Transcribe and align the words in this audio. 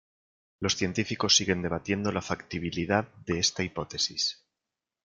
Los 0.59 0.77
científicos 0.77 1.35
siguen 1.35 1.61
debatiendo 1.61 2.11
la 2.11 2.23
factibilidad 2.23 3.13
de 3.27 3.37
esta 3.37 3.61
hipótesis. 3.61 4.43